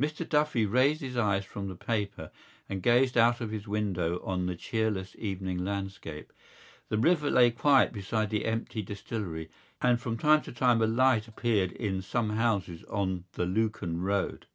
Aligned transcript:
Mr 0.00 0.28
Duffy 0.28 0.66
raised 0.66 1.00
his 1.00 1.16
eyes 1.16 1.44
from 1.44 1.68
the 1.68 1.76
paper 1.76 2.32
and 2.68 2.82
gazed 2.82 3.16
out 3.16 3.40
of 3.40 3.52
his 3.52 3.68
window 3.68 4.20
on 4.24 4.46
the 4.46 4.56
cheerless 4.56 5.14
evening 5.16 5.64
landscape. 5.64 6.32
The 6.88 6.98
river 6.98 7.30
lay 7.30 7.52
quiet 7.52 7.92
beside 7.92 8.30
the 8.30 8.46
empty 8.46 8.82
distillery 8.82 9.48
and 9.80 10.00
from 10.00 10.18
time 10.18 10.42
to 10.42 10.52
time 10.52 10.82
a 10.82 10.88
light 10.88 11.28
appeared 11.28 11.70
in 11.70 12.02
some 12.02 12.30
house 12.30 12.68
on 12.90 13.26
the 13.34 13.46
Lucan 13.46 14.02
road. 14.02 14.46